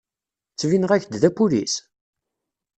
Ttbineɣ-ak-d 0.51 1.13
d 1.21 1.23
apulis? 1.29 1.75